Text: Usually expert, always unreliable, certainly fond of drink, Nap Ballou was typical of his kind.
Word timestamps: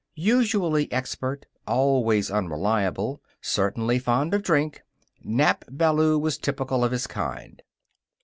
Usually 0.15 0.91
expert, 0.91 1.45
always 1.67 2.31
unreliable, 2.31 3.21
certainly 3.39 3.99
fond 3.99 4.33
of 4.33 4.41
drink, 4.41 4.81
Nap 5.23 5.63
Ballou 5.69 6.17
was 6.17 6.39
typical 6.39 6.83
of 6.83 6.91
his 6.91 7.05
kind. 7.05 7.61